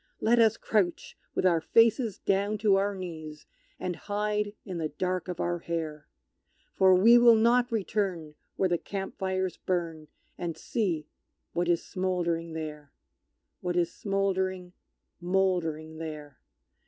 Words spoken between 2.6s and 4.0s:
our knees, And